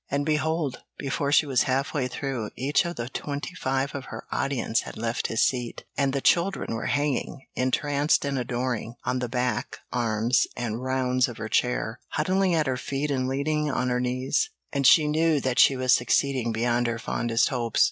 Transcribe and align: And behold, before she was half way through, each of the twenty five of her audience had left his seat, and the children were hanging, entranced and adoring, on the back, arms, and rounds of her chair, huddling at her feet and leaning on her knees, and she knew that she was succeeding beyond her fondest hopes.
And 0.09 0.25
behold, 0.25 0.81
before 0.97 1.31
she 1.31 1.45
was 1.45 1.61
half 1.69 1.93
way 1.93 2.07
through, 2.07 2.49
each 2.55 2.85
of 2.85 2.95
the 2.95 3.07
twenty 3.07 3.53
five 3.53 3.93
of 3.93 4.05
her 4.05 4.25
audience 4.31 4.81
had 4.81 4.97
left 4.97 5.27
his 5.27 5.43
seat, 5.43 5.83
and 5.95 6.11
the 6.11 6.21
children 6.21 6.73
were 6.73 6.87
hanging, 6.87 7.45
entranced 7.53 8.25
and 8.25 8.39
adoring, 8.39 8.95
on 9.03 9.19
the 9.19 9.29
back, 9.29 9.77
arms, 9.93 10.47
and 10.57 10.81
rounds 10.81 11.27
of 11.27 11.37
her 11.37 11.49
chair, 11.49 11.99
huddling 12.13 12.55
at 12.55 12.65
her 12.65 12.77
feet 12.77 13.11
and 13.11 13.27
leaning 13.27 13.69
on 13.69 13.89
her 13.89 13.99
knees, 13.99 14.49
and 14.73 14.87
she 14.87 15.07
knew 15.07 15.39
that 15.39 15.59
she 15.59 15.75
was 15.75 15.93
succeeding 15.93 16.51
beyond 16.51 16.87
her 16.87 16.97
fondest 16.97 17.49
hopes. 17.49 17.79